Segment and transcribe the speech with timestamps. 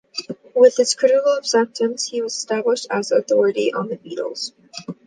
[0.55, 4.51] With its critical acceptance, he was established as an authority on the Beatles.